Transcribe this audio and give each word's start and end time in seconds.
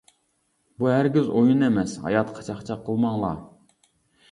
بۇ 0.83 0.89
ھەرگىز 0.91 1.29
ئويۇن 1.35 1.67
ئەمەس، 1.69 1.95
ھاياتقا 2.07 2.47
چاقچاق 2.51 2.83
قىلماڭلار. 2.91 3.41